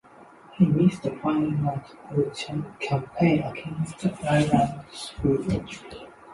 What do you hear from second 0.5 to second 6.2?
He missed the final match of the campaign against Ireland through injury.